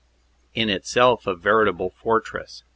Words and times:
in 0.55 0.67
itself 0.67 1.27
a 1.27 1.35
veritable 1.35 1.91
fort 1.91 2.33
ress. 2.33 2.63